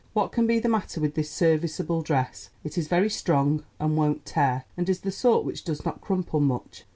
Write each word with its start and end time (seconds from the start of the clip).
What 0.13 0.31
can 0.31 0.47
be 0.47 0.57
the 0.57 0.67
matter 0.67 0.99
with 0.99 1.13
this 1.13 1.29
serviceable 1.29 2.01
dress? 2.01 2.49
It 2.63 2.75
is 2.75 2.87
very 2.87 3.07
strong 3.07 3.63
and 3.79 3.95
won't 3.95 4.25
tear, 4.25 4.65
and 4.75 4.89
is 4.89 5.01
the 5.01 5.11
sort 5.11 5.45
which 5.45 5.63
does 5.63 5.85
not 5.85 6.01
crumple 6.01 6.39
much." 6.39 6.85